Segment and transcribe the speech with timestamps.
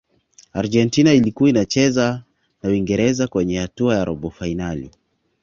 [0.53, 2.23] argentina ilikuwa inacheza
[2.63, 4.91] na uingereza kwenye hatua ya robo fainali